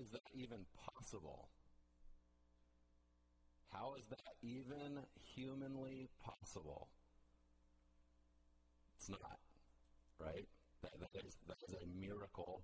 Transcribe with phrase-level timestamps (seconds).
[0.00, 1.48] is that even possible?
[3.72, 5.04] How is that even
[5.34, 6.88] humanly possible?
[8.96, 9.38] It's not,
[10.18, 10.48] right?
[10.82, 12.62] That, that, is, that is a miracle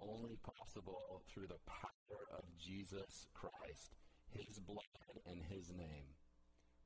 [0.00, 3.92] only possible through the power of Jesus Christ,
[4.32, 6.16] His blood and His name.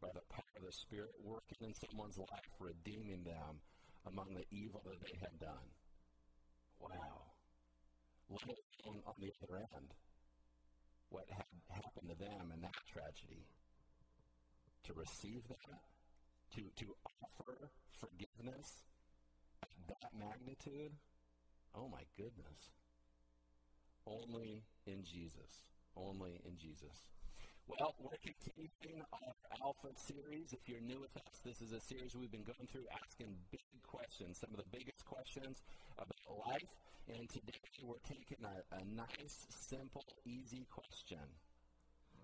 [0.03, 3.63] By the power of the Spirit working in someone's life, redeeming them
[4.07, 5.71] among the evil that they had done.
[6.81, 7.36] Wow.
[8.31, 8.43] Let
[8.85, 9.95] alone on the other end,
[11.11, 13.47] what had happened to them in that tragedy.
[14.85, 15.83] To receive that,
[16.55, 18.85] to, to offer forgiveness
[19.63, 20.93] at that magnitude,
[21.75, 22.71] oh my goodness.
[24.07, 25.67] Only in Jesus.
[25.97, 27.16] Only in Jesus.
[27.67, 30.55] Well, we're continuing our Alpha series.
[30.55, 33.67] If you're new with us, this is a series we've been going through asking big
[33.83, 35.67] questions, some of the biggest questions
[35.99, 36.15] about
[36.47, 36.71] life.
[37.11, 41.19] And today we're taking a, a nice, simple, easy question.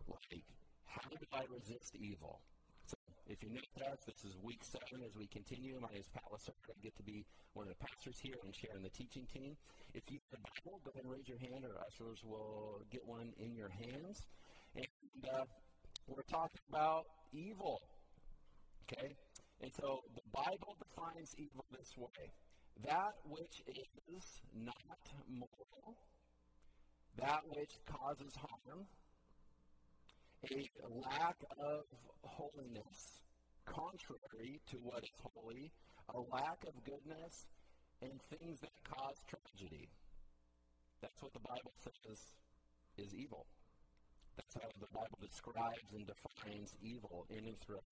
[0.07, 0.47] Like,
[0.87, 2.39] how do I resist evil?
[2.87, 2.95] So,
[3.27, 5.75] if you're new with us, this is week seven as we continue.
[5.83, 6.23] My name is Pat.
[6.31, 6.39] I
[6.87, 7.27] get to be
[7.59, 9.59] one of the pastors here and sharing the teaching team.
[9.91, 13.03] If you have a Bible, go ahead and raise your hand, or ushers will get
[13.03, 14.23] one in your hands.
[15.21, 15.45] Uh,
[16.07, 17.81] we're talking about evil.
[18.85, 19.15] Okay?
[19.61, 22.33] And so the Bible defines evil this way
[22.85, 24.75] that which is not
[25.29, 25.97] moral,
[27.17, 28.87] that which causes harm,
[30.51, 30.69] a
[31.09, 31.85] lack of
[32.25, 33.21] holiness,
[33.65, 35.71] contrary to what is holy,
[36.15, 37.47] a lack of goodness,
[38.01, 39.89] and things that cause tragedy.
[41.01, 42.35] That's what the Bible says
[42.99, 43.47] is evil.
[44.37, 47.85] That's how the Bible describes and defines evil in and throughout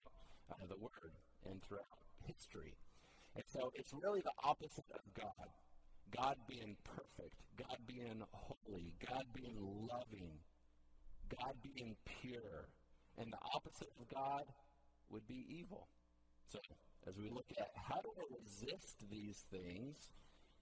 [0.50, 1.12] uh, the Word
[1.48, 2.74] and throughout history.
[3.34, 5.48] And so it's really the opposite of God.
[6.10, 10.42] God being perfect, God being holy, God being loving,
[11.30, 12.66] God being pure.
[13.18, 14.44] And the opposite of God
[15.10, 15.86] would be evil.
[16.48, 16.58] So,
[17.06, 20.10] as we look at how do we resist these things,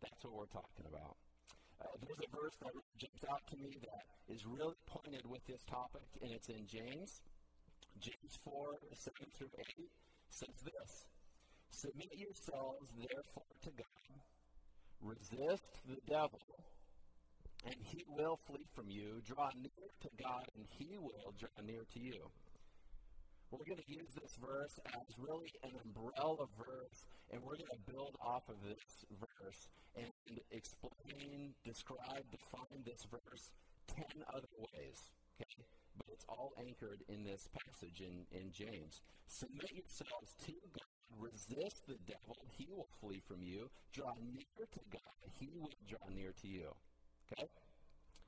[0.03, 1.17] that's what we're talking about.
[1.81, 4.03] Uh, there's a verse that jumps out to me that
[4.33, 7.23] is really pointed with this topic, and it's in James.
[8.01, 9.91] James 4 7 through 8
[10.31, 11.07] says this
[11.71, 14.11] Submit yourselves, therefore, to God,
[15.01, 16.43] resist the devil,
[17.65, 19.23] and he will flee from you.
[19.25, 22.31] Draw near to God, and he will draw near to you.
[23.51, 27.93] We're going to use this verse as really an umbrella verse, and we're going to
[27.93, 30.13] build off of this verse and
[30.51, 33.51] explain, describe, define this verse
[33.89, 35.11] 10 other ways.
[35.41, 35.65] Okay?
[35.97, 39.03] But it's all anchored in this passage in, in James.
[39.27, 40.83] Submit yourselves to God.
[41.19, 43.71] Resist the devil, he will flee from you.
[43.93, 46.69] Draw near to God, he will draw near to you.
[47.33, 47.49] Okay?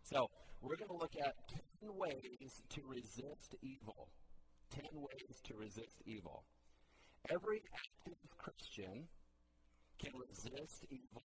[0.03, 0.31] So,
[0.63, 1.35] we're going to look at
[1.81, 4.09] 10 ways to resist evil.
[4.71, 6.45] 10 ways to resist evil.
[7.31, 9.09] Every active Christian
[9.99, 11.23] can resist evil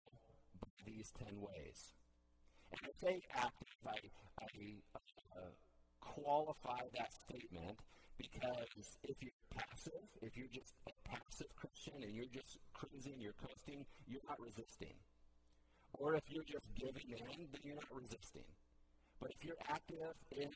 [0.85, 1.93] these 10 ways.
[2.71, 3.97] And I say active, I,
[4.39, 4.47] I
[5.35, 5.51] uh,
[5.99, 7.79] qualify that statement
[8.17, 13.37] because if you're passive, if you're just a passive Christian and you're just cruising, you're
[13.41, 14.95] coasting, you're not resisting.
[15.93, 18.47] Or if you're just giving in, then you're not resisting.
[19.19, 20.49] But if you're active in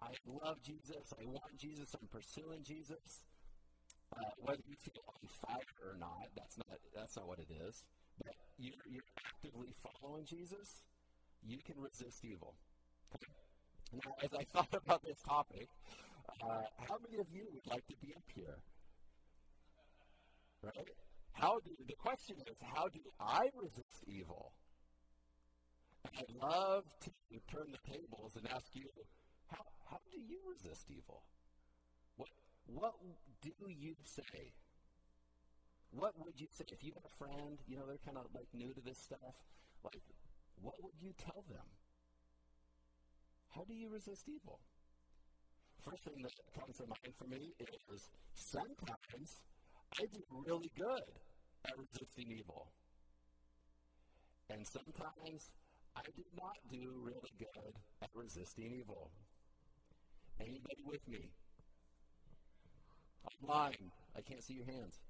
[0.00, 0.12] I
[0.44, 1.12] love Jesus.
[1.18, 1.94] I want Jesus.
[1.94, 3.22] I'm pursuing Jesus.
[4.14, 7.82] Uh, whether you feel on fire or not, that's not that's not what it is.
[8.18, 10.82] But you're, you're actively following Jesus.
[11.42, 12.54] You can resist evil.
[13.92, 15.68] Now, as I thought about this topic,
[16.42, 18.58] uh, how many of you would like to be up here?
[20.62, 20.88] Right?
[21.32, 24.52] How do the question is, how do I resist evil?
[26.04, 27.10] And I'd love to
[27.52, 28.88] turn the tables and ask you,
[29.48, 31.22] how, how do you resist evil?
[32.16, 32.30] What,
[32.66, 32.94] what
[33.42, 34.52] do you say?
[35.90, 38.48] What would you say if you have a friend, you know, they're kind of like
[38.52, 39.36] new to this stuff?
[39.84, 40.02] Like,
[40.60, 41.66] what would you tell them?
[43.54, 44.60] How do you resist evil?
[45.82, 47.54] First thing that comes to mind for me
[47.88, 49.40] is sometimes
[49.98, 51.08] I do really good
[51.64, 52.68] at resisting evil.
[54.50, 55.50] And sometimes
[55.96, 59.10] I do not do really good at resisting evil.
[60.40, 61.30] Anybody with me?
[63.42, 63.90] Online.
[64.16, 65.00] I can't see your hands.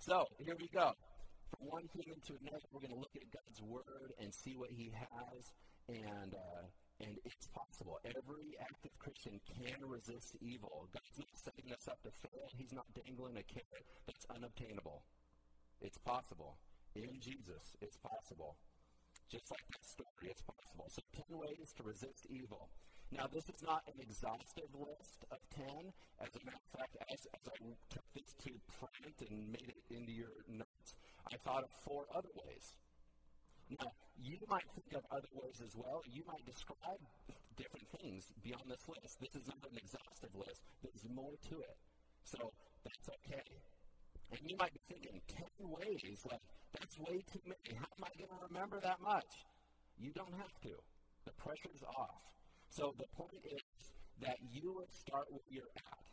[0.00, 0.96] So, here we go.
[1.52, 4.72] From one human to another, we're going to look at God's Word and see what
[4.72, 5.52] He has,
[5.92, 6.64] and uh,
[7.04, 8.00] and it's possible.
[8.08, 10.88] Every active Christian can resist evil.
[10.88, 12.48] God's not setting us up to fail.
[12.56, 15.04] He's not dangling a carrot that's unobtainable.
[15.84, 16.56] It's possible.
[16.96, 18.56] In Jesus, it's possible.
[19.28, 20.88] Just like that story, it's possible.
[20.88, 22.72] So, 10 ways to resist evil.
[23.10, 25.66] Now, this is not an exhaustive list of 10.
[26.22, 27.58] As a matter of fact, as, as I
[27.90, 30.94] took this to print and made it into your notes,
[31.26, 32.78] I thought of four other ways.
[33.66, 36.02] Now, you might think of other ways as well.
[36.06, 37.02] You might describe
[37.58, 39.18] different things beyond this list.
[39.18, 41.78] This is not an exhaustive list, there's more to it.
[42.22, 42.54] So,
[42.86, 43.50] that's okay.
[44.30, 46.42] And you might be thinking, 10 ways, like,
[46.78, 47.74] that's way too many.
[47.74, 49.42] How am I going to remember that much?
[49.98, 50.78] You don't have to.
[51.26, 52.22] The pressure's off.
[52.70, 53.66] So the point is
[54.22, 56.06] that you would start where you're at.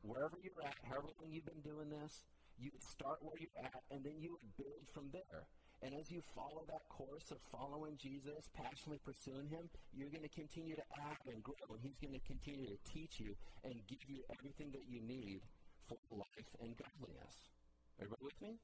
[0.00, 2.24] Wherever you're at, however long you've been doing this,
[2.56, 5.44] you would start where you're at, and then you would build from there.
[5.84, 10.32] And as you follow that course of following Jesus, passionately pursuing Him, you're going to
[10.32, 14.08] continue to act and grow, and He's going to continue to teach you and give
[14.08, 15.44] you everything that you need
[15.86, 17.52] for life and godliness.
[18.00, 18.56] Everybody with me?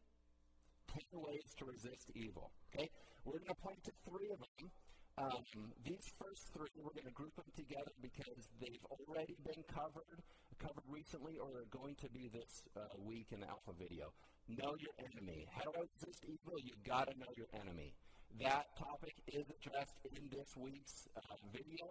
[0.89, 2.51] Ten ways to resist evil.
[2.73, 2.89] Okay?
[3.29, 4.73] We're going to point to three of them
[5.19, 10.19] um, these first three, we're going to group them together because they've already been covered,
[10.59, 14.11] covered recently, or they're going to be this uh, week in the Alpha video.
[14.49, 15.47] Know your enemy.
[15.55, 16.59] How do I resist evil?
[16.59, 17.95] You've got to know your enemy.
[18.43, 21.87] That topic is addressed in this week's uh, video.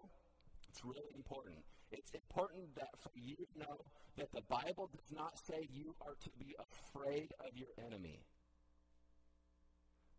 [0.68, 1.64] It's really important.
[1.92, 3.78] It's important that for you to know
[4.18, 8.20] that the Bible does not say you are to be afraid of your enemy.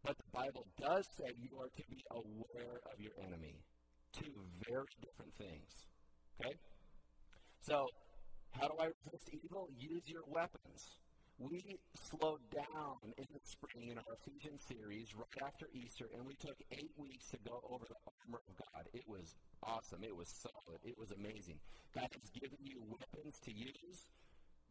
[0.04, 3.64] But the Bible does say you are to be aware of your enemy.
[4.12, 4.36] Two
[4.68, 5.88] very different things.
[6.38, 6.52] Okay?
[7.62, 7.88] So,
[8.52, 9.68] how do I resist evil?
[9.80, 11.00] Use your weapons.
[11.40, 16.34] We slowed down in the spring in our Ephesians series right after Easter, and we
[16.36, 18.84] took eight weeks to go over the armor of God.
[18.92, 19.34] It was
[19.64, 20.04] awesome.
[20.04, 20.78] It was solid.
[20.84, 21.58] It was amazing.
[21.96, 24.06] God has given you weapons to use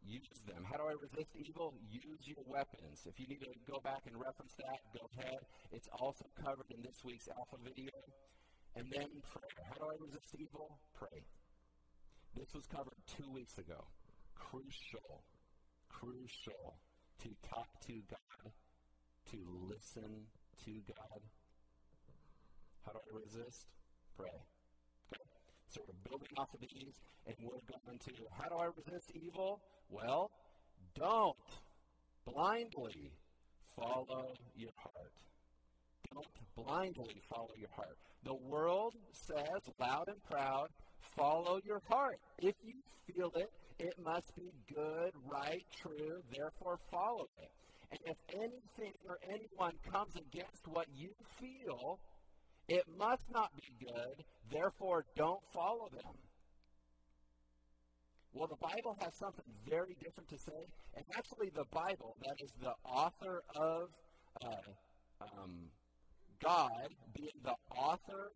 [0.06, 0.64] use them.
[0.64, 1.74] How do I resist evil?
[1.90, 3.06] Use your weapons.
[3.08, 5.40] If you need to go back and reference that, go ahead.
[5.72, 7.92] It's also covered in this week's Alpha video.
[8.76, 9.62] And then prayer.
[9.70, 10.78] How do I resist evil?
[10.98, 11.24] Pray.
[12.34, 13.86] This was covered two weeks ago.
[14.34, 15.22] Crucial,
[15.88, 16.74] crucial
[17.22, 18.50] to talk to God,
[19.30, 19.38] to
[19.70, 20.26] listen
[20.64, 21.20] to God.
[22.84, 23.70] How do I resist?
[24.18, 24.34] Pray.
[25.14, 25.22] Okay.
[25.68, 29.62] So we're building off of these, and we're going to, how do I resist evil?
[29.90, 30.30] Well,
[30.94, 31.36] don't
[32.24, 33.12] blindly
[33.76, 35.12] follow your heart.
[36.12, 36.26] Don't
[36.56, 37.96] blindly follow your heart.
[38.24, 40.68] The world says loud and proud,
[41.16, 42.18] follow your heart.
[42.38, 42.74] If you
[43.06, 47.50] feel it, it must be good, right, true, therefore follow it.
[47.90, 51.98] And if anything or anyone comes against what you feel,
[52.68, 56.14] it must not be good, therefore don't follow them.
[58.34, 60.66] Well, the Bible has something very different to say,
[60.96, 63.90] and actually, the Bible, that is the author of
[64.44, 65.70] uh, um,
[66.42, 68.32] God, being the author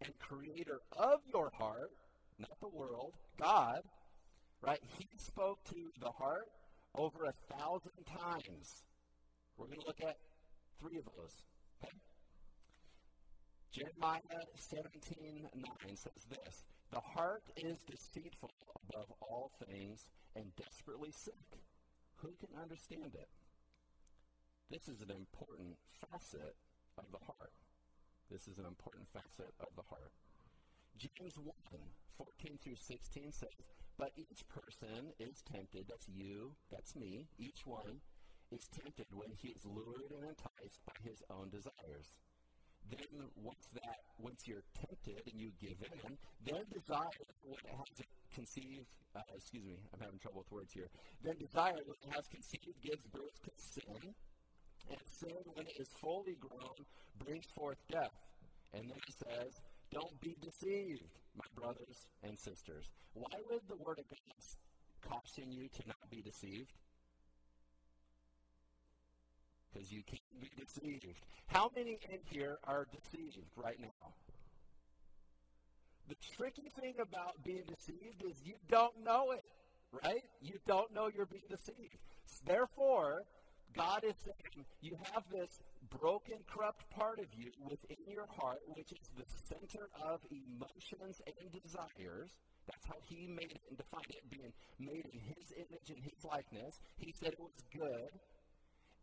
[0.00, 1.90] and creator of your heart,
[2.38, 3.80] not the world, God,
[4.62, 4.80] right?
[4.96, 6.46] He spoke to the heart
[6.94, 8.84] over a thousand times.
[9.56, 10.16] We're going to look at
[10.80, 11.34] three of those.
[11.82, 11.92] Okay?
[13.72, 14.20] Jeremiah
[14.54, 18.52] 17 9 says this The heart is deceitful
[18.84, 20.04] above all things
[20.36, 21.56] and desperately sick.
[22.16, 23.28] Who can understand it?
[24.70, 26.54] This is an important facet
[26.98, 27.56] of the heart.
[28.30, 30.12] This is an important facet of the heart.
[30.98, 31.48] James 1
[32.18, 33.48] 14 through 16 says,
[33.96, 38.04] But each person is tempted, that's you, that's me, each one
[38.50, 42.20] is tempted when he is lured and enticed by his own desires
[42.90, 48.06] then once that once you're tempted and you give in, then desire when it has
[48.34, 50.88] conceived uh, excuse me, I'm having trouble with words here.
[51.22, 54.14] Then desire when it has conceived gives birth to sin,
[54.88, 56.80] and sin when it is fully grown
[57.24, 58.16] brings forth death.
[58.72, 59.60] And then it says,
[59.92, 61.04] Don't be deceived,
[61.36, 62.88] my brothers and sisters.
[63.12, 64.40] Why would the word of God
[65.02, 66.72] caution you to not be deceived?
[69.72, 71.20] Because you can't be deceived.
[71.46, 74.12] How many in here are deceived right now?
[76.08, 79.44] The tricky thing about being deceived is you don't know it,
[80.04, 80.24] right?
[80.40, 81.98] You don't know you're being deceived.
[82.44, 83.22] Therefore,
[83.74, 85.60] God is saying you have this
[86.00, 91.62] broken, corrupt part of you within your heart, which is the center of emotions and
[91.62, 92.30] desires.
[92.66, 96.24] That's how he made it and defined it, being made in his image and his
[96.24, 96.78] likeness.
[96.96, 98.10] He said it was good.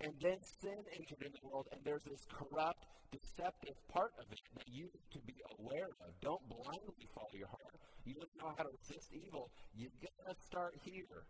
[0.01, 4.39] And then sin entered into the world, and there's this corrupt, deceptive part of it
[4.55, 6.15] that you need to be aware of.
[6.21, 7.75] Don't blindly follow your heart.
[8.05, 9.51] You don't know how to resist evil.
[9.75, 11.27] You've got to start here.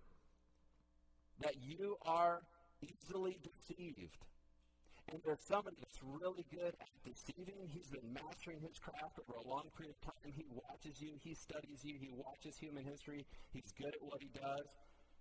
[1.41, 2.41] That you are
[2.81, 4.21] easily deceived.
[5.11, 7.65] And there's somebody that's really good at deceiving.
[7.73, 10.29] He's been mastering his craft over a long period of time.
[10.29, 13.25] He watches you, he studies you, he watches human history.
[13.49, 14.69] He's good at what he does.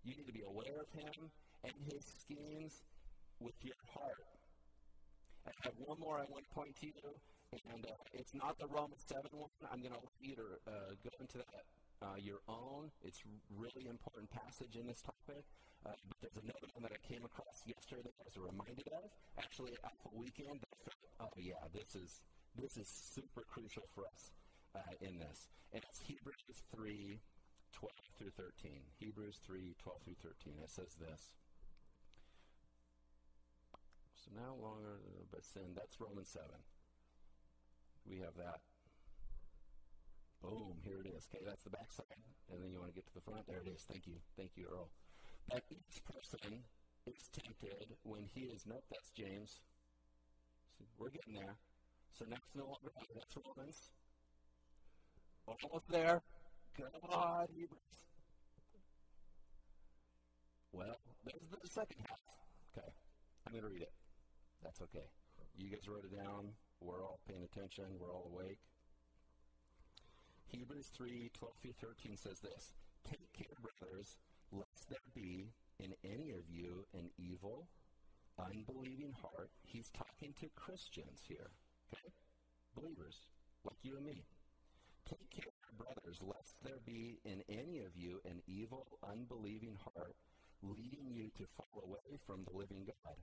[0.04, 1.32] You need to be aware of him
[1.64, 2.84] and his schemes
[3.40, 4.26] with your heart.
[5.46, 7.08] I have one more I want to point to you,
[7.72, 9.48] and uh, it's not the Romans 7 one.
[9.72, 11.64] I'm going to let you to uh, go into that
[12.02, 12.90] uh, your own.
[13.02, 13.22] It's
[13.56, 15.44] really important passage in this topic.
[15.86, 19.08] Uh, but there's another one that I came across yesterday that I was reminded of.
[19.38, 22.26] Actually, at Alpha Weekend, I thought, oh yeah, this is
[22.58, 24.34] this is super crucial for us
[24.74, 25.46] uh, in this.
[25.72, 27.20] And it's Hebrews 3,
[27.72, 28.82] 12 through 13.
[28.98, 30.54] Hebrews 3, 12 through 13.
[30.62, 31.32] It says this.
[34.34, 35.74] Now longer but sin.
[35.74, 36.46] That's Romans 7.
[38.08, 38.60] We have that.
[40.42, 41.26] Boom, here it is.
[41.28, 42.22] Okay, that's the back side.
[42.52, 43.46] And then you want to get to the front.
[43.46, 43.82] There it is.
[43.90, 44.14] Thank you.
[44.36, 44.88] Thank you, Earl.
[45.50, 46.62] That each person
[47.06, 49.60] is tempted when he is, nope, that's James.
[50.78, 51.56] So we're getting there.
[52.12, 53.90] So next no longer, that's Romans.
[55.46, 56.22] Almost there.
[56.76, 57.80] God, Hebrews.
[60.72, 62.20] Well, there's the second half.
[62.76, 62.88] Okay,
[63.46, 63.92] I'm going to read it.
[64.62, 65.06] That's okay.
[65.56, 66.54] You guys wrote it down.
[66.80, 67.84] We're all paying attention.
[67.98, 68.58] We're all awake.
[70.46, 72.72] Hebrews 3 12 through 13 says this
[73.08, 74.16] Take care, brothers,
[74.52, 77.68] lest there be in any of you an evil,
[78.38, 79.50] unbelieving heart.
[79.62, 81.50] He's talking to Christians here,
[81.92, 82.12] okay?
[82.74, 83.26] Believers,
[83.64, 84.24] like you and me.
[85.08, 90.16] Take care, brothers, lest there be in any of you an evil, unbelieving heart,
[90.62, 93.16] leading you to fall away from the living God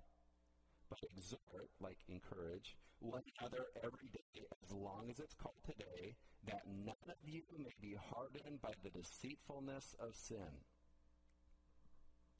[0.89, 6.15] but exhort, like encourage, one another every day as long as it's called today,
[6.48, 10.63] that none of you may be hardened by the deceitfulness of sin.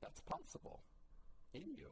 [0.02, 0.82] That's possible
[1.54, 1.90] in you.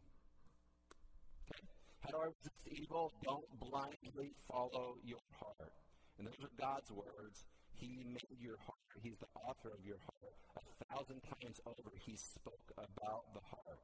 [1.50, 1.66] Okay?
[2.02, 3.14] How do I resist evil?
[3.24, 5.74] Don't blindly follow your heart.
[6.18, 7.46] And those are God's words.
[7.74, 8.78] He made your heart.
[9.02, 10.36] He's the author of your heart.
[10.58, 13.82] A thousand times over, He spoke about the heart.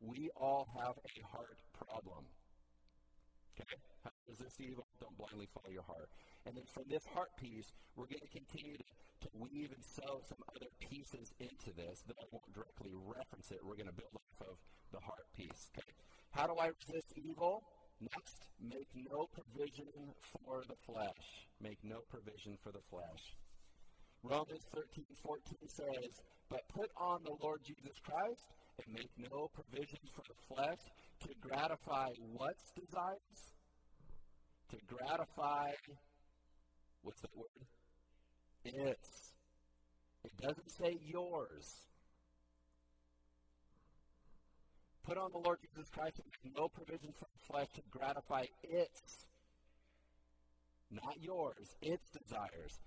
[0.00, 2.24] We all have a heart problem.
[3.58, 3.78] Okay?
[4.04, 4.86] How does this evil?
[5.00, 6.08] Don't blindly follow your heart.
[6.46, 8.86] And then from this heart piece, we're going to continue to,
[9.26, 13.58] to weave and sew some other pieces into this that I won't directly reference it.
[13.66, 14.56] We're going to build off of
[14.94, 15.74] the heart piece.
[15.74, 15.90] Okay?
[16.30, 17.66] How do I resist evil?
[17.98, 19.90] Next, make no provision
[20.30, 21.50] for the flesh.
[21.60, 23.34] Make no provision for the flesh.
[24.22, 29.98] Romans 13, 14 says, But put on the Lord Jesus Christ and make no provision
[30.14, 30.78] for the flesh
[31.20, 33.40] to gratify what's desires?
[34.70, 35.72] To gratify,
[37.02, 37.66] what's that word?
[38.64, 39.32] Its.
[40.24, 41.88] It doesn't say yours.
[45.04, 48.44] Put on the Lord Jesus Christ and make no provision for the flesh to gratify
[48.62, 49.24] its,
[50.90, 52.78] not yours, its desires.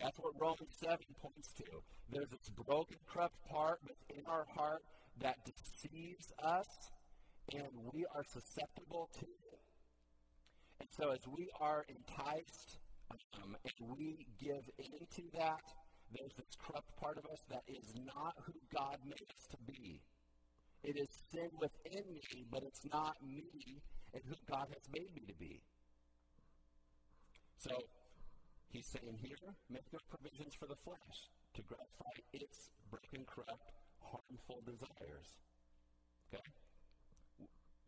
[0.00, 1.64] That's what Romans 7 points to.
[2.10, 4.82] There's this broken, corrupt part within our heart
[5.20, 6.68] that deceives us,
[7.52, 9.60] and we are susceptible to it.
[10.80, 12.78] And so, as we are enticed
[13.42, 15.66] um, and we give into that,
[16.14, 20.00] there's this corrupt part of us that is not who God made us to be.
[20.84, 23.82] It is sin within me, but it's not me
[24.14, 25.60] and who God has made me to be.
[27.58, 27.74] So,
[28.70, 34.60] He's saying here, make no provisions for the flesh to gratify its broken, corrupt, harmful
[34.64, 35.40] desires.
[36.28, 36.44] Okay?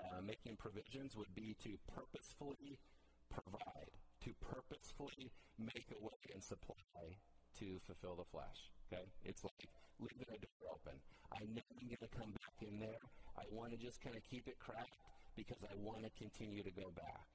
[0.01, 2.81] Uh, making provisions would be to purposefully
[3.29, 3.93] provide,
[4.25, 7.21] to purposefully make a way and supply
[7.59, 8.73] to fulfill the flesh.
[8.89, 9.05] Okay?
[9.25, 9.69] It's like
[10.01, 10.97] leaving a door open.
[11.31, 13.05] I know I'm going to come back in there.
[13.37, 14.97] I want to just kind of keep it cracked
[15.37, 17.29] because I want to continue to go back.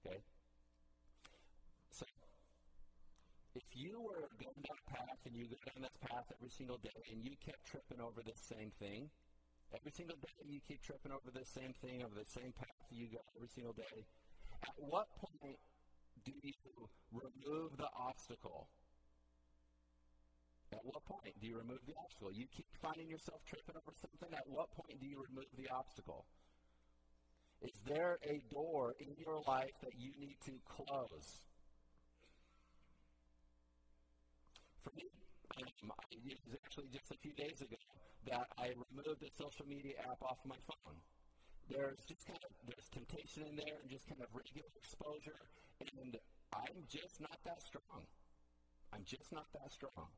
[0.00, 0.24] Okay?
[1.92, 2.06] So
[3.54, 6.78] if you were going down a path and you go down this path every single
[6.78, 9.10] day and you kept tripping over the same thing,
[9.74, 13.06] every single day you keep tripping over the same thing, over the same path you
[13.10, 14.06] go every single day,
[14.62, 15.58] at what point
[16.24, 18.68] do you remove the obstacle?
[20.72, 22.30] At what point do you remove the obstacle?
[22.32, 24.30] You keep finding yourself tripping over something.
[24.36, 26.26] At what point do you remove the obstacle?
[27.62, 31.44] Is there a door in your life that you need to close?
[34.82, 35.04] For me,
[35.58, 37.78] um, it was actually just a few days ago
[38.28, 40.98] that I removed the social media app off my phone.
[41.70, 45.38] There's just kind of there's temptation in there and just kind of regular exposure,
[45.80, 46.18] and
[46.52, 48.06] I'm just not that strong.
[48.92, 50.10] I'm just not that strong.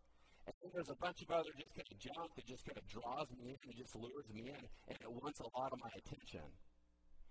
[0.48, 2.86] And then there's a bunch of other just kind of junk that just kind of
[2.88, 5.92] draws me in and just lures me in, and it wants a lot of my
[5.94, 6.42] attention.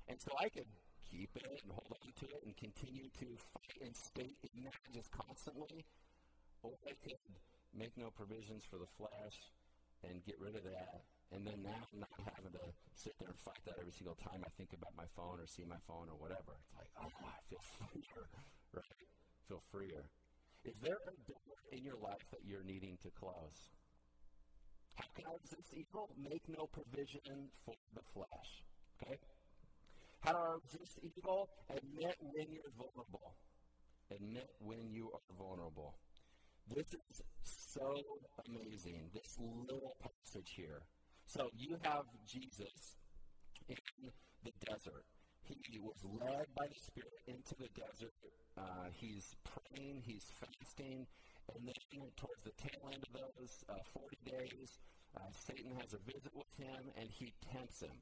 [0.08, 0.70] And so I could
[1.10, 4.79] keep it and hold on to it and continue to fight and stay in that
[4.93, 5.84] just constantly,
[6.63, 7.20] or I could
[7.75, 9.38] make no provisions for the flesh
[10.04, 11.06] and get rid of that.
[11.32, 14.44] And then now I'm not having to sit there and fight that every single time
[14.44, 16.60] I think about my phone or see my phone or whatever.
[16.60, 18.28] It's like, oh, I feel freer,
[18.75, 19.08] right?
[19.48, 20.04] Feel freer.
[20.68, 23.72] Is there a door in your life that you're needing to close?
[24.96, 26.12] How can I resist evil?
[26.20, 28.51] Make no provision for the flesh.
[29.00, 29.18] Okay?
[30.20, 31.50] How do I resist evil?
[31.72, 33.34] Admit when you're vulnerable.
[34.12, 35.96] Admit when you are vulnerable.
[36.68, 37.22] This is
[37.74, 37.96] so
[38.48, 40.84] amazing, this little passage here.
[41.25, 43.00] So you have Jesus
[43.70, 44.12] in
[44.44, 45.06] the desert.
[45.44, 48.13] He was led by the Spirit into the desert.
[48.58, 51.08] Uh, he's praying, he's fasting,
[51.54, 54.80] and then towards the tail end of those uh, 40 days,
[55.16, 57.96] uh, Satan has a visit with him and he tempts him.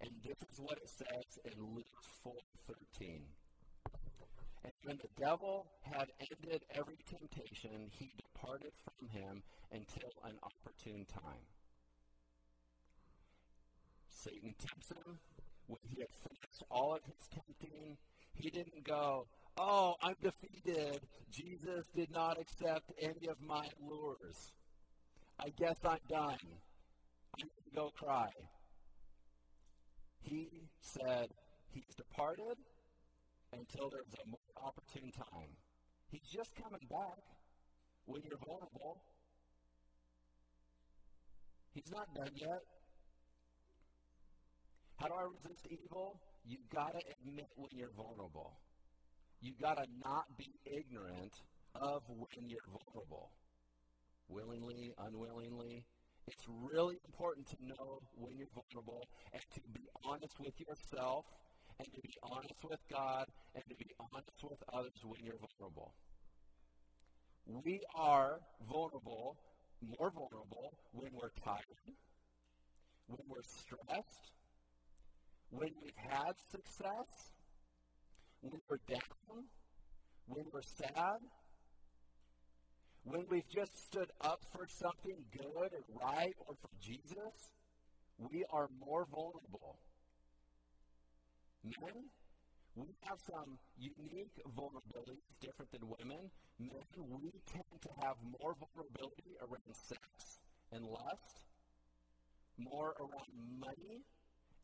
[0.00, 3.22] And this is what it says in Luke 4:13.
[4.64, 8.10] And when the devil had ended every temptation, he
[8.44, 11.46] departed from him until an opportune time.
[14.08, 15.18] Satan tempts him.
[15.66, 17.96] When he had finished all of his tempting,
[18.34, 21.00] he didn't go, Oh, I'm defeated.
[21.30, 24.52] Jesus did not accept any of my lures.
[25.38, 26.38] I guess I'm done.
[27.38, 28.28] Going to go cry.
[30.20, 31.28] He said
[31.70, 32.58] he's departed
[33.52, 35.56] until there's a more opportune time.
[36.10, 37.22] He's just coming back
[38.06, 39.00] when you're vulnerable.
[41.74, 42.62] He's not done yet.
[44.96, 46.20] How do I resist evil?
[46.46, 48.52] You've gotta admit when you're vulnerable.
[49.40, 51.34] You've gotta not be ignorant
[51.74, 53.30] of when you're vulnerable.
[54.28, 55.84] Willingly, unwillingly.
[56.26, 61.26] It's really important to know when you're vulnerable and to be honest with yourself
[61.78, 65.92] and to be honest with God and to be honest with others when you're vulnerable.
[67.46, 68.38] We are
[68.70, 69.36] vulnerable,
[69.98, 71.94] more vulnerable, when we're tired,
[73.06, 74.32] when we're stressed,
[75.50, 77.32] when we've had success,
[78.40, 79.44] when we're down,
[80.26, 81.20] when we're sad,
[83.04, 87.50] when we've just stood up for something good or right or for Jesus,
[88.18, 89.76] we are more vulnerable.
[91.62, 92.04] Men,
[92.76, 96.30] we have some unique vulnerabilities different than women.
[96.58, 100.38] Men, we tend to have more vulnerability around sex
[100.72, 101.40] and lust,
[102.58, 104.02] more around money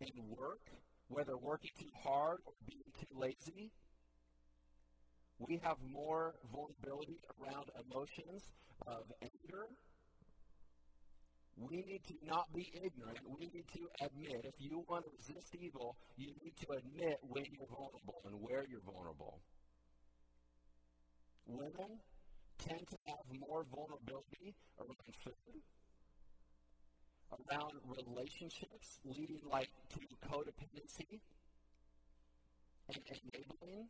[0.00, 0.60] and work,
[1.08, 3.70] whether working too hard or being too lazy
[5.40, 8.52] we have more vulnerability around emotions
[8.86, 9.66] of anger.
[11.56, 13.18] We need to not be ignorant.
[13.26, 17.44] We need to admit, if you want to resist evil, you need to admit when
[17.52, 19.40] you're vulnerable and where you're vulnerable.
[21.46, 22.00] Women
[22.58, 25.60] tend to have more vulnerability around food,
[27.32, 31.20] around relationships leading like to codependency
[32.88, 33.88] and enabling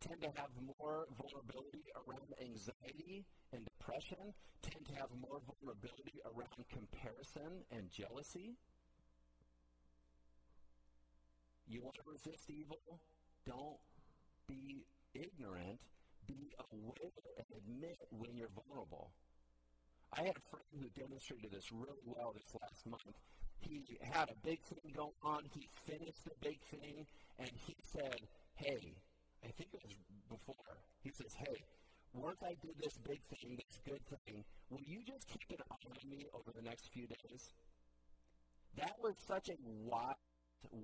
[0.00, 0.48] tend to have
[0.80, 4.32] more vulnerability around anxiety and depression,
[4.62, 8.56] tend to have more vulnerability around comparison and jealousy.
[11.68, 13.00] You want to resist evil?
[13.46, 13.78] Don't
[14.48, 14.84] be
[15.14, 15.80] ignorant.
[16.26, 19.10] Be aware and admit when you're vulnerable.
[20.12, 23.18] I had a friend who demonstrated this really well this last month.
[23.60, 25.44] He had a big thing going on.
[25.54, 27.06] He finished the big thing,
[27.38, 28.20] and he said,
[28.54, 28.94] Hey,
[29.44, 29.96] I think it was
[30.28, 30.76] before.
[31.02, 31.64] He says, Hey,
[32.12, 35.86] once I do this big thing, this good thing, will you just keep an eye
[35.86, 37.52] on me over the next few days?
[38.76, 40.14] That was such a wise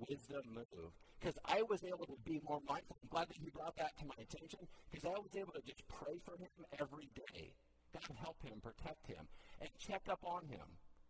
[0.09, 2.97] wisdom move because I was able to be more mindful.
[3.01, 5.83] I'm glad that he brought that to my attention because I was able to just
[5.87, 7.53] pray for him every day.
[7.93, 9.25] God help him, protect him,
[9.61, 10.65] and check up on him.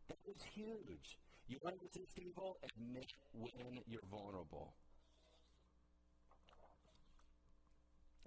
[0.10, 1.18] That was huge.
[1.48, 2.58] You want to resist evil?
[2.64, 4.74] Admit when you're vulnerable.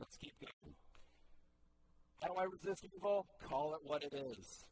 [0.00, 0.74] Let's keep going.
[2.24, 3.26] How do I resist evil?
[3.44, 4.64] Call it what it is.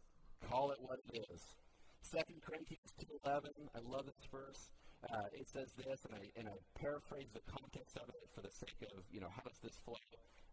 [0.49, 1.43] Call it what it is.
[2.11, 4.73] 2 Corinthians 2.11, I love this verse.
[5.05, 8.51] Uh, it says this, and I, and I paraphrase the context of it for the
[8.51, 10.01] sake of, you know, how does this flow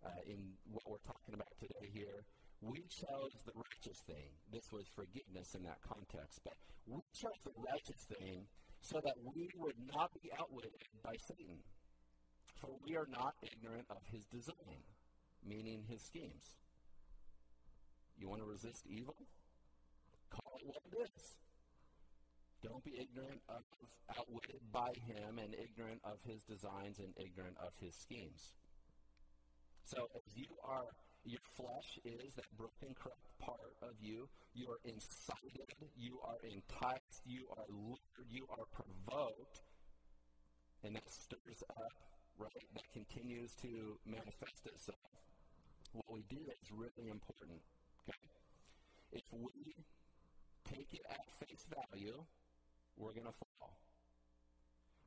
[0.06, 0.38] uh, in
[0.70, 2.22] what we're talking about today here.
[2.62, 4.30] We chose the righteous thing.
[4.54, 6.40] This was forgiveness in that context.
[6.46, 8.46] But we chose the righteous thing
[8.82, 11.58] so that we would not be outwitted by Satan.
[12.56, 14.84] For we are not ignorant of his design,
[15.46, 16.56] meaning his schemes.
[18.18, 19.16] You want to resist evil?
[20.30, 21.36] Call it what it is.
[22.64, 23.62] Don't be ignorant of,
[24.18, 28.54] outwitted by him, and ignorant of his designs, and ignorant of his schemes.
[29.84, 30.90] So, as you are,
[31.26, 34.28] your flesh is that broken, corrupt part of you.
[34.54, 38.00] You are incited, you are enticed, you are lured,
[38.32, 39.62] you are provoked,
[40.84, 41.94] and that stirs up,
[42.38, 42.68] right?
[42.74, 45.00] That continues to manifest itself.
[45.94, 47.62] What we do is really important.
[48.04, 48.20] Okay?
[49.12, 49.76] If we
[50.68, 52.24] take it at face value,
[52.98, 53.78] we're going to fall.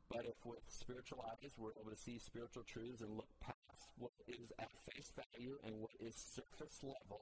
[0.09, 4.13] But if with spiritual eyes we're able to see spiritual truths and look past what
[4.27, 7.21] is at face value and what is surface level,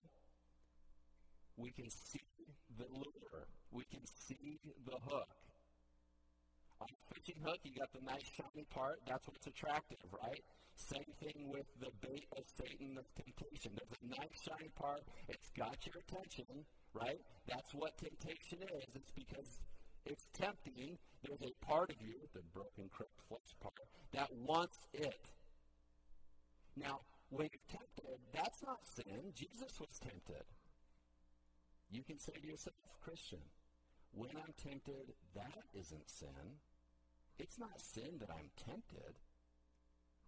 [1.57, 2.21] we can see
[2.79, 3.49] the lure.
[3.73, 5.29] We can see the hook.
[6.81, 9.01] On a fishing hook, you got the nice shiny part.
[9.07, 10.43] That's what's attractive, right?
[10.77, 13.73] Same thing with the bait of Satan of temptation.
[13.73, 15.01] There's a nice shiny part.
[15.29, 17.21] It's got your attention, right?
[17.49, 18.95] That's what temptation is.
[18.95, 19.61] It's because
[20.05, 20.99] it's tempting.
[21.25, 23.75] There's a part of you, the broken, crooked flesh part,
[24.13, 25.33] that wants it.
[26.77, 29.33] Now, when you're tempted, that's not sin.
[29.35, 30.45] Jesus was tempted.
[31.91, 33.41] You can say to yourself, Christian,
[34.13, 36.61] when I'm tempted, that isn't sin.
[37.39, 39.15] It's not sin that I'm tempted,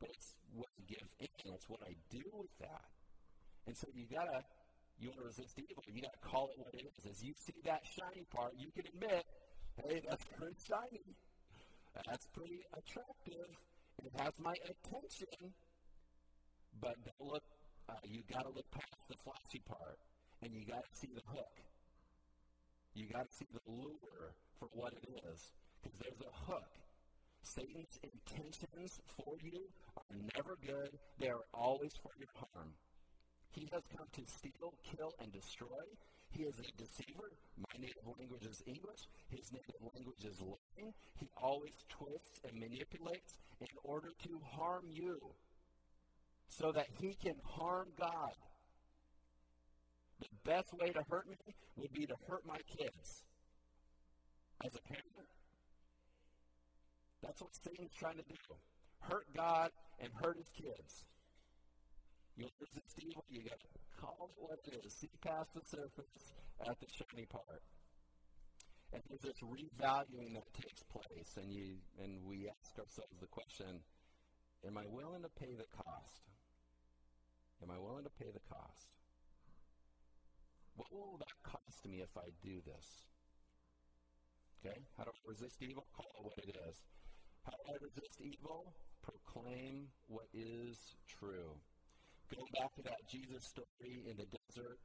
[0.00, 1.52] but it's what I give in.
[1.54, 2.88] It's what I do with that.
[3.66, 4.44] And so you gotta,
[5.00, 7.10] you want to resist evil, you gotta call it what it is.
[7.10, 9.24] As you see that shiny part, you can admit,
[9.84, 11.16] hey, that's pretty shiny.
[12.06, 13.50] That's pretty attractive.
[14.04, 15.52] It has my attention.
[16.80, 17.42] But don't look,
[17.88, 19.98] uh, you gotta look past the flashy part,
[20.42, 21.56] and you gotta see the hook.
[22.94, 25.50] You gotta see the lure for what it is,
[25.82, 26.70] because there's a hook
[27.58, 29.66] Satan's intentions for you
[29.96, 32.70] are never good, they are always for your harm.
[33.50, 35.82] He has come to steal, kill, and destroy.
[36.30, 37.32] He is a deceiver.
[37.56, 39.08] My native language is English.
[39.28, 40.92] His native language is lying.
[41.18, 45.18] He always twists and manipulates in order to harm you
[46.48, 48.36] so that he can harm God.
[50.20, 53.24] The best way to hurt me would be to hurt my kids.
[54.64, 55.06] As a parent,
[57.22, 58.38] that's what Satan's trying to do.
[59.00, 61.04] Hurt God and hurt his kids.
[62.36, 64.94] You resist evil, you got to call it what it is.
[64.94, 66.14] See past the surface
[66.62, 67.62] at the shiny part.
[68.92, 73.82] And there's this revaluing that takes place, and you and we ask ourselves the question,
[74.64, 76.24] am I willing to pay the cost?
[77.62, 78.88] Am I willing to pay the cost?
[80.76, 82.86] What will that cost me if I do this?
[84.62, 84.78] Okay?
[84.96, 85.84] How do I resist evil?
[85.94, 86.76] Call it what it is.
[87.48, 88.74] How I resist evil?
[89.00, 90.76] Proclaim what is
[91.08, 91.56] true.
[92.28, 94.76] Going back to that Jesus story in the desert,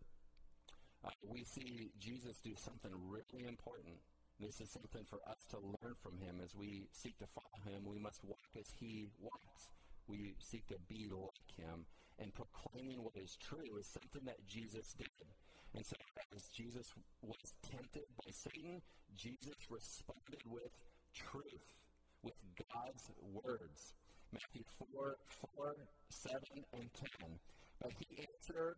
[1.04, 4.00] uh, we see Jesus do something really important.
[4.40, 7.84] This is something for us to learn from him as we seek to follow him.
[7.84, 9.68] We must walk as he walks.
[10.08, 11.84] We seek to be like him.
[12.18, 15.28] And proclaiming what is true is something that Jesus did.
[15.76, 15.98] And so,
[16.34, 18.80] as Jesus was tempted by Satan,
[19.18, 20.72] Jesus responded with
[21.14, 21.83] truth
[22.24, 22.34] with
[22.74, 23.10] God's
[23.44, 23.94] words.
[24.32, 25.16] Matthew 4,
[25.56, 25.76] 4,
[26.10, 26.40] 7,
[26.74, 27.08] and 10.
[27.82, 28.78] But he answered,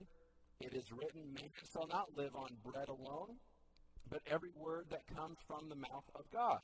[0.59, 3.37] It is written, Man shall not live on bread alone,
[4.09, 6.59] but every word that comes from the mouth of God.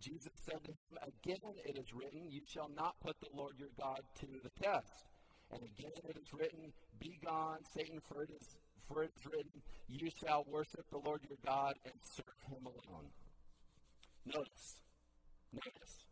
[0.00, 3.72] Jesus said to him, Again it is written, You shall not put the Lord your
[3.80, 5.08] God to the test.
[5.50, 9.62] And again it is written, Be gone, Satan, for it is, for it is written,
[9.88, 13.08] You shall worship the Lord your God and serve him alone.
[14.26, 14.82] Notice,
[15.52, 16.04] Notice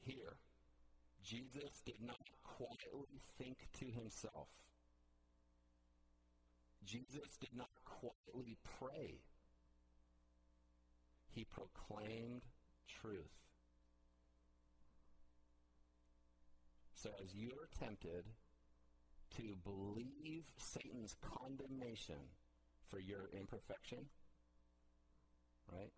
[0.00, 0.36] here,
[1.22, 4.48] Jesus did not quietly think to himself.
[6.84, 9.20] Jesus did not quietly pray.
[11.32, 12.42] He proclaimed
[12.88, 13.32] truth.
[16.94, 18.24] So as you are tempted
[19.36, 22.30] to believe Satan's condemnation
[22.88, 24.06] for your imperfection,
[25.72, 25.90] right?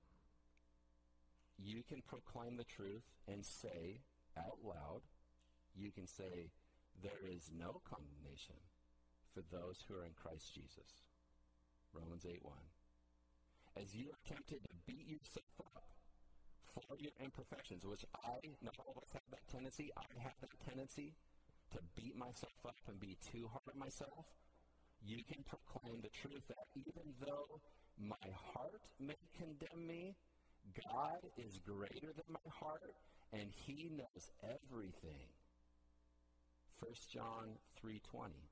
[1.59, 4.01] You can proclaim the truth and say
[4.37, 5.03] out loud,
[5.75, 6.53] you can say,
[7.03, 8.57] there is no condemnation
[9.33, 11.05] for those who are in Christ Jesus.
[11.93, 12.53] Romans 8 1.
[13.77, 15.85] As you are tempted to beat yourself up
[16.65, 20.57] for your imperfections, which I, not all of us have that tendency, I have that
[20.65, 21.13] tendency
[21.73, 24.25] to beat myself up and be too hard on myself,
[25.05, 27.61] you can proclaim the truth that even though
[28.01, 30.17] my heart may condemn me,
[30.75, 32.95] God is greater than my heart,
[33.33, 35.29] and he knows everything.
[36.81, 38.49] 1 John 3:20.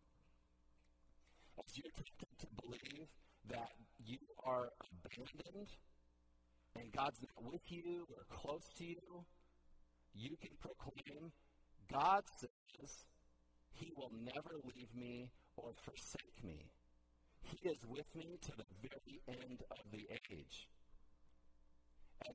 [1.59, 3.09] As you're tempted to believe
[3.49, 5.69] that you are abandoned
[6.77, 9.25] and God's not with you or close to you,
[10.15, 11.33] you can proclaim,
[11.91, 13.05] God says,
[13.73, 16.71] He will never leave me or forsake me.
[17.43, 20.64] He is with me to the very end of the age.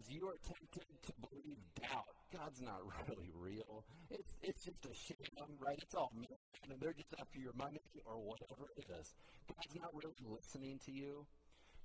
[0.09, 3.85] You are tempted to believe doubt, God's not really real.
[4.09, 5.77] It's, it's just a sham, right?
[5.79, 9.13] It's all man, and they're just after your money or whatever it is.
[9.47, 11.25] God's not really listening to you.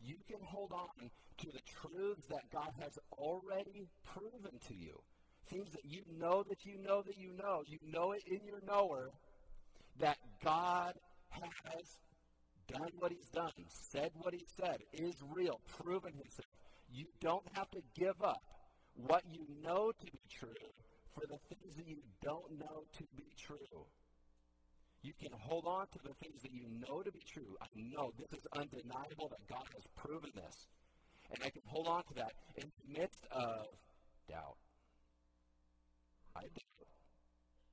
[0.01, 5.01] You can hold on to the truths that God has already proven to you.
[5.51, 7.63] Things that you know that you know that you know.
[7.67, 9.11] You know it in your knower
[10.01, 10.95] that God
[11.29, 11.99] has
[12.69, 16.54] done what he's done, said what he said, is real, proven himself.
[16.95, 18.45] You don't have to give up
[18.95, 20.71] what you know to be true
[21.13, 23.87] for the things that you don't know to be true.
[25.03, 27.57] You can hold on to the things that you know to be true.
[27.61, 30.69] I know this is undeniable that God has proven this.
[31.33, 33.67] And I can hold on to that in the midst of
[34.29, 34.57] doubt.
[36.37, 36.87] I doubt.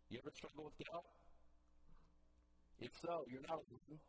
[0.10, 1.06] You ever struggle with doubt?
[2.80, 4.00] If so, you're not alone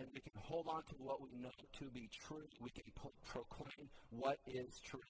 [0.00, 2.42] and we can hold on to what we know to be true.
[2.60, 5.00] We can pro- proclaim what is true.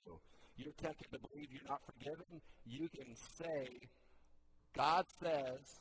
[0.57, 2.41] You're tempted to believe you're not forgiven.
[2.67, 3.89] You can say,
[4.77, 5.81] God says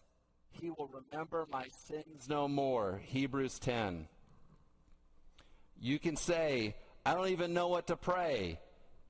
[0.52, 3.02] he will remember my sins no more.
[3.04, 4.08] Hebrews 10.
[5.82, 8.60] You can say, I don't even know what to pray.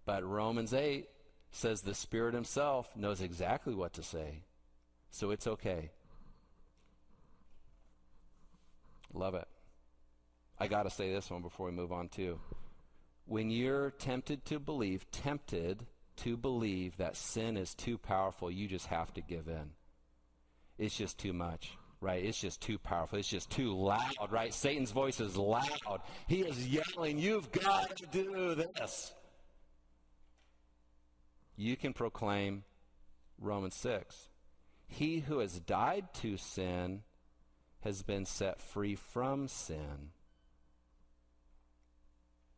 [0.06, 1.08] But Romans 8
[1.52, 4.44] says the Spirit Himself knows exactly what to say.
[5.12, 5.92] So it's okay.
[9.14, 9.48] Love it.
[10.60, 12.40] I got to say this one before we move on, too.
[13.26, 15.86] When you're tempted to believe, tempted
[16.18, 19.72] to believe that sin is too powerful, you just have to give in.
[20.78, 22.24] It's just too much, right?
[22.24, 23.20] It's just too powerful.
[23.20, 24.54] It's just too loud, right?
[24.54, 26.02] Satan's voice is loud.
[26.28, 29.14] He is yelling, You've got to do this.
[31.56, 32.64] You can proclaim
[33.38, 34.30] Romans 6.
[34.88, 37.04] He who has died to sin
[37.82, 40.12] has been set free from sin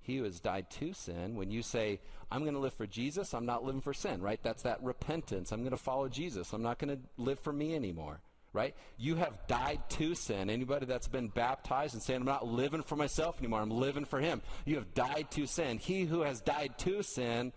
[0.01, 1.35] he who has died to sin.
[1.35, 1.99] When you say,
[2.31, 4.39] I'm going to live for Jesus, I'm not living for sin, right?
[4.41, 5.51] That's that repentance.
[5.51, 6.53] I'm going to follow Jesus.
[6.53, 8.19] I'm not going to live for me anymore,
[8.51, 8.75] right?
[8.97, 10.49] You have died to sin.
[10.49, 14.19] Anybody that's been baptized and saying, I'm not living for myself anymore, I'm living for
[14.19, 14.41] Him.
[14.65, 15.77] You have died to sin.
[15.77, 17.53] He who has died to sin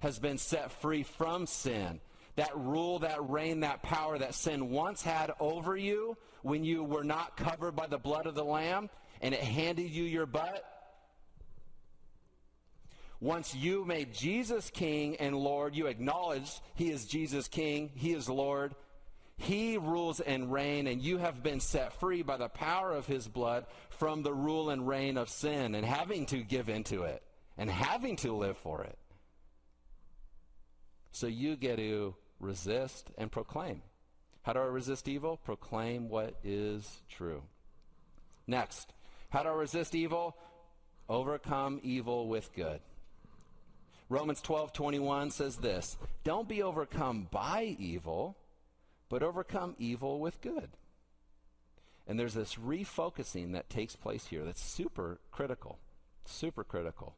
[0.00, 2.00] has been set free from sin.
[2.36, 7.02] That rule, that reign, that power that sin once had over you when you were
[7.02, 10.77] not covered by the blood of the Lamb and it handed you your butt
[13.20, 18.28] once you made Jesus King and Lord, you acknowledge He is Jesus King, He is
[18.28, 18.74] Lord.
[19.36, 23.28] He rules and reign, and you have been set free by the power of His
[23.28, 27.22] blood from the rule and reign of sin and having to give into it
[27.56, 28.98] and having to live for it.
[31.12, 33.82] So you get to resist and proclaim.
[34.42, 35.36] How do I resist evil?
[35.36, 37.42] Proclaim what is true.
[38.46, 38.92] Next,
[39.30, 40.36] how do I resist evil?
[41.08, 42.80] Overcome evil with good.
[44.08, 48.36] Romans 12 21 says this Don't be overcome by evil,
[49.08, 50.70] but overcome evil with good.
[52.06, 55.78] And there's this refocusing that takes place here that's super critical.
[56.24, 57.16] Super critical.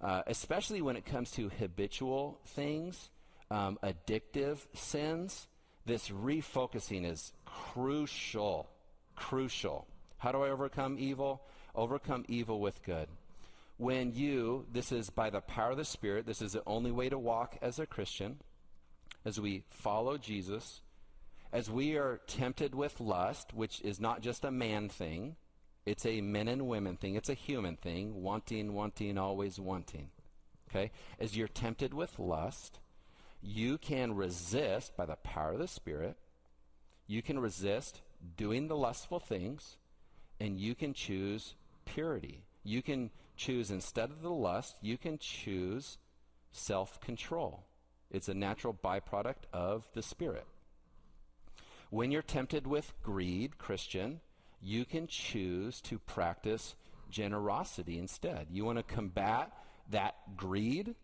[0.00, 3.10] Uh, especially when it comes to habitual things,
[3.50, 5.48] um, addictive sins.
[5.84, 8.70] This refocusing is crucial.
[9.16, 9.86] Crucial.
[10.18, 11.42] How do I overcome evil?
[11.74, 13.08] Overcome evil with good
[13.78, 17.08] when you, this is by the power of the Spirit, this is the only way
[17.08, 18.38] to walk as a Christian,
[19.24, 20.80] as we follow Jesus,
[21.52, 25.36] as we are tempted with lust, which is not just a man thing,
[25.84, 30.08] it's a men and women thing, it's a human thing, wanting, wanting, always wanting.
[30.68, 30.90] Okay?
[31.20, 32.80] As you're tempted with lust,
[33.42, 36.16] you can resist by the power of the Spirit,
[37.06, 38.00] you can resist
[38.36, 39.76] doing the lustful things,
[40.40, 42.44] and you can choose purity.
[42.64, 45.98] You can choose instead of the lust, you can choose
[46.52, 47.64] self control.
[48.10, 50.46] It's a natural byproduct of the Spirit.
[51.90, 54.20] When you're tempted with greed, Christian,
[54.60, 56.74] you can choose to practice
[57.10, 58.48] generosity instead.
[58.50, 59.52] You want to combat
[59.90, 60.94] that greed?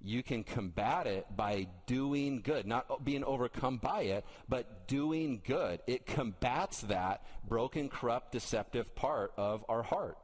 [0.00, 5.80] You can combat it by doing good, not being overcome by it, but doing good.
[5.88, 10.16] It combats that broken, corrupt, deceptive part of our heart.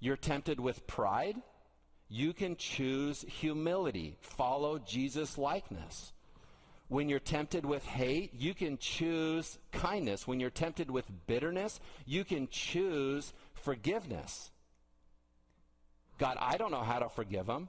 [0.00, 1.36] You're tempted with pride.
[2.08, 6.12] You can choose humility, follow Jesus' likeness.
[6.88, 10.26] When you're tempted with hate, you can choose kindness.
[10.26, 14.50] When you're tempted with bitterness, you can choose forgiveness.
[16.18, 17.68] God, I don't know how to forgive them,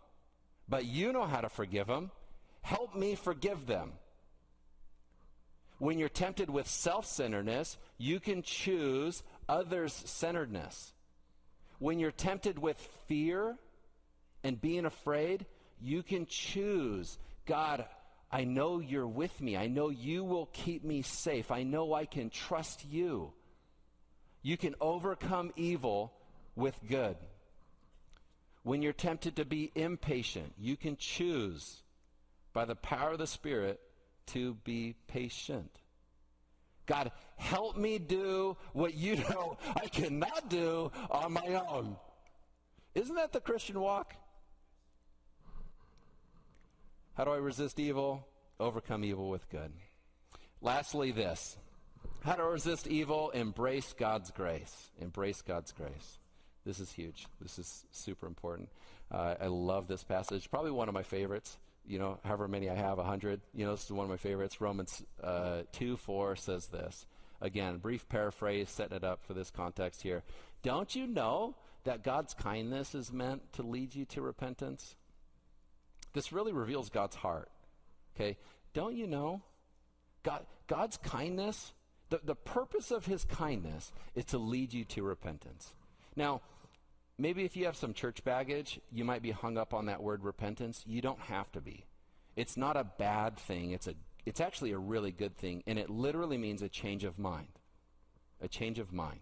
[0.68, 2.10] but you know how to forgive them.
[2.64, 3.92] Help me forgive them.
[5.78, 10.94] When you're tempted with self centeredness, you can choose others centeredness.
[11.82, 13.58] When you're tempted with fear
[14.44, 15.48] and being afraid,
[15.82, 17.18] you can choose
[17.48, 17.86] God,
[18.32, 19.58] I know you're with me.
[19.58, 21.50] I know you will keep me safe.
[21.50, 23.34] I know I can trust you.
[24.44, 26.14] You can overcome evil
[26.56, 27.18] with good.
[28.62, 31.82] When you're tempted to be impatient, you can choose
[32.54, 33.80] by the power of the Spirit
[34.28, 35.81] to be patient.
[36.86, 41.96] God, help me do what you know I cannot do on my own.
[42.96, 44.16] Isn't that the Christian walk?
[47.14, 48.28] How do I resist evil?
[48.60, 49.72] Overcome evil with good.
[50.62, 51.58] Lastly, this.
[52.24, 53.32] How to resist evil?
[53.32, 54.92] Embrace God's grace.
[55.00, 56.20] Embrace God's grace.
[56.66, 57.26] This is huge.
[57.40, 58.70] This is super important.
[59.12, 60.50] Uh, I love this passage.
[60.50, 61.58] Probably one of my favorites.
[61.86, 63.42] You know, however many I have, a hundred.
[63.54, 64.62] You know, this is one of my favorites.
[64.62, 67.06] Romans uh, two four says this.
[67.42, 70.24] Again, brief paraphrase, setting it up for this context here.
[70.62, 74.96] Don't you know that God's kindness is meant to lead you to repentance?
[76.14, 77.50] This really reveals God's heart.
[78.16, 78.38] Okay?
[78.74, 79.42] Don't you know?
[80.24, 81.74] God, God's kindness,
[82.10, 85.74] the, the purpose of his kindness is to lead you to repentance.
[86.16, 86.42] Now,
[87.18, 90.24] maybe if you have some church baggage, you might be hung up on that word
[90.24, 90.84] repentance.
[90.86, 91.86] You don't have to be.
[92.36, 93.72] It's not a bad thing.
[93.72, 93.96] It's a
[94.26, 97.60] it's actually a really good thing and it literally means a change of mind.
[98.40, 99.22] A change of mind.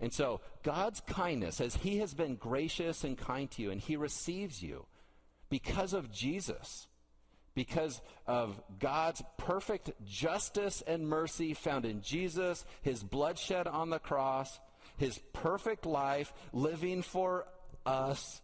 [0.00, 3.96] And so, God's kindness as he has been gracious and kind to you and he
[3.96, 4.86] receives you
[5.50, 6.88] because of Jesus,
[7.54, 14.58] because of God's perfect justice and mercy found in Jesus, his bloodshed on the cross,
[15.02, 17.44] his perfect life living for
[17.84, 18.40] us,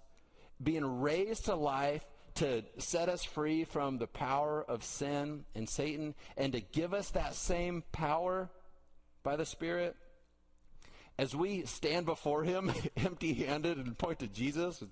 [0.61, 6.15] being raised to life to set us free from the power of sin and Satan,
[6.37, 8.51] and to give us that same power
[9.23, 9.97] by the Spirit
[11.17, 14.83] as we stand before him empty handed and point to Jesus,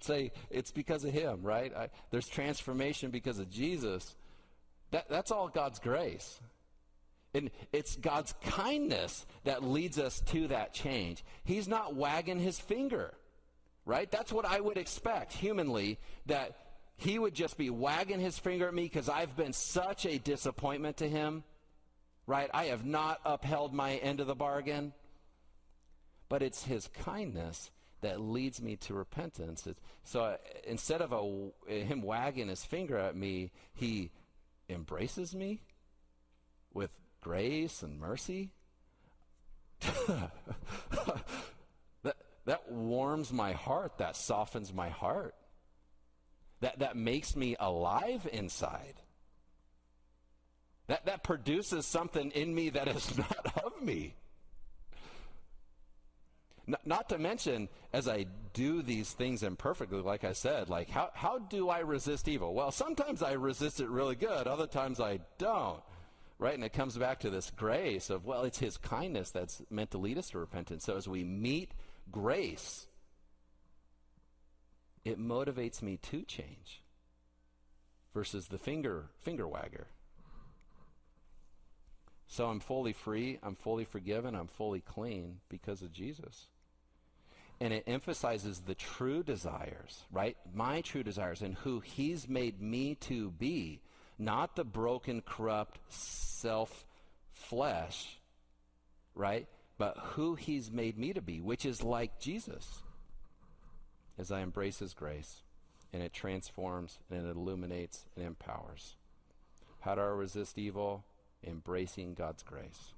[0.00, 1.74] say it's because of him, right?
[1.74, 4.14] I, there's transformation because of Jesus.
[4.92, 6.40] That, that's all God's grace.
[7.36, 11.24] And it's God's kindness that leads us to that change.
[11.44, 13.14] He's not wagging his finger,
[13.84, 14.10] right?
[14.10, 16.56] That's what I would expect humanly, that
[16.96, 20.96] he would just be wagging his finger at me because I've been such a disappointment
[20.98, 21.44] to him,
[22.26, 22.50] right?
[22.54, 24.92] I have not upheld my end of the bargain
[26.28, 27.70] but it's his kindness
[28.00, 29.66] that leads me to repentance.
[30.04, 34.10] So uh, instead of a, him wagging his finger at me, he
[34.68, 35.62] embraces me
[36.74, 36.90] with
[37.26, 38.52] grace and mercy.
[42.02, 45.34] that, that warms my heart, that softens my heart,
[46.60, 48.94] that, that makes me alive inside.
[50.86, 54.14] That, that produces something in me that is not of me.
[56.68, 61.10] N- not to mention, as I do these things imperfectly, like I said, like how,
[61.12, 62.54] how do I resist evil?
[62.54, 65.82] Well, sometimes I resist it really good, other times I don't.
[66.38, 66.54] Right?
[66.54, 69.98] And it comes back to this grace of, well, it's his kindness that's meant to
[69.98, 70.84] lead us to repentance.
[70.84, 71.72] So as we meet
[72.10, 72.86] grace,
[75.04, 76.82] it motivates me to change
[78.12, 79.86] versus the finger finger wagger.
[82.26, 86.48] So I'm fully free, I'm fully forgiven, I'm fully clean because of Jesus
[87.60, 90.36] and it emphasizes the true desires, right?
[90.54, 93.80] My true desires and who He's made me to be,
[94.18, 96.84] not the broken, corrupt self
[97.32, 98.18] flesh,
[99.14, 99.46] right?
[99.78, 102.82] But who He's made me to be, which is like Jesus.
[104.18, 105.42] As I embrace His grace,
[105.92, 108.96] and it transforms, and it illuminates, and empowers.
[109.80, 111.04] How do I resist evil?
[111.46, 112.92] Embracing God's grace.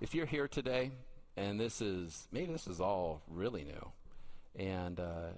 [0.00, 0.90] If you're here today
[1.36, 5.30] and this is maybe this is all really new, and uh,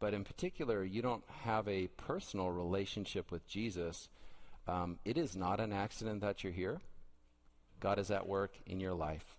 [0.00, 4.08] but in particular, you don't have a personal relationship with Jesus.
[4.66, 6.80] Um, it is not an accident that you're here.
[7.80, 9.36] God is at work in your life.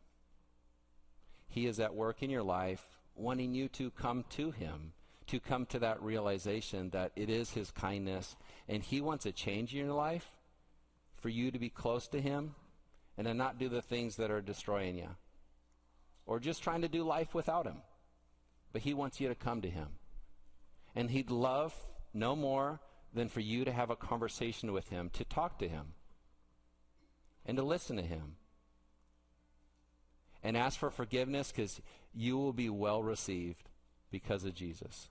[1.47, 2.83] He is at work in your life,
[3.15, 4.93] wanting you to come to Him,
[5.27, 8.35] to come to that realization that it is His kindness,
[8.69, 10.27] and He wants a change in your life
[11.17, 12.55] for you to be close to Him
[13.17, 15.09] and to not do the things that are destroying you
[16.25, 17.81] or just trying to do life without Him.
[18.71, 19.87] But He wants you to come to Him.
[20.95, 21.73] And He'd love
[22.13, 22.79] no more
[23.13, 25.93] than for you to have a conversation with Him, to talk to Him,
[27.45, 28.35] and to listen to Him.
[30.43, 31.81] And ask for forgiveness because
[32.13, 33.69] you will be well received
[34.09, 35.09] because of Jesus.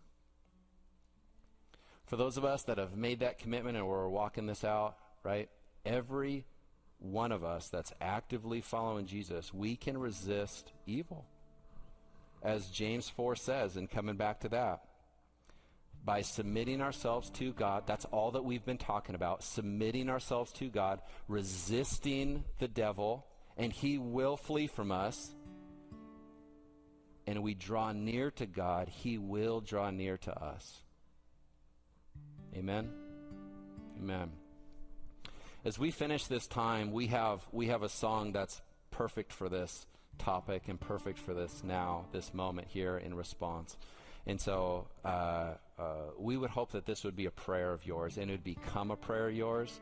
[2.06, 5.48] For those of us that have made that commitment and we're walking this out, right?
[5.86, 6.44] Every
[6.98, 11.24] one of us that's actively following Jesus, we can resist evil.
[12.42, 14.82] As James 4 says, and coming back to that,
[16.04, 20.68] by submitting ourselves to God, that's all that we've been talking about, submitting ourselves to
[20.68, 23.26] God, resisting the devil,
[23.56, 25.34] and he will flee from us.
[27.26, 30.82] And we draw near to God, he will draw near to us.
[32.56, 32.90] Amen.
[33.98, 34.32] Amen.
[35.64, 39.86] As we finish this time, we have we have a song that's perfect for this
[40.18, 43.76] topic and perfect for this now, this moment here in response.
[44.26, 48.18] And so uh, uh, we would hope that this would be a prayer of yours
[48.18, 49.80] and it would become a prayer of yours.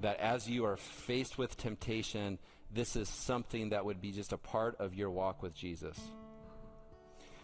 [0.00, 2.38] That as you are faced with temptation,
[2.72, 5.98] this is something that would be just a part of your walk with Jesus.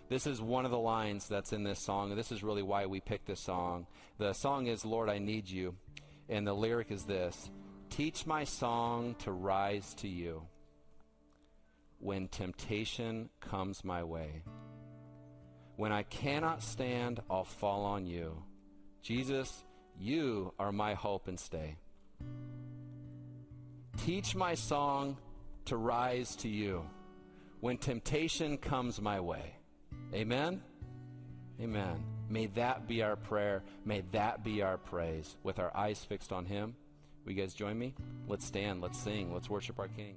[0.09, 2.87] This is one of the lines that's in this song, and this is really why
[2.87, 3.87] we picked this song.
[4.19, 5.75] The song is Lord, I Need You,
[6.29, 7.51] and the lyric is this
[7.89, 10.43] Teach my song to rise to you
[11.99, 14.43] when temptation comes my way.
[15.77, 18.43] When I cannot stand, I'll fall on you.
[19.03, 19.65] Jesus,
[19.99, 21.77] you are my hope and stay.
[23.97, 25.17] Teach my song
[25.67, 26.85] to rise to you
[27.61, 29.57] when temptation comes my way.
[30.15, 30.63] Amen?
[31.61, 32.05] Amen.
[32.29, 33.63] May that be our prayer.
[33.85, 36.75] May that be our praise with our eyes fixed on Him.
[37.25, 37.95] Will you guys join me?
[38.27, 40.17] Let's stand, let's sing, let's worship our King.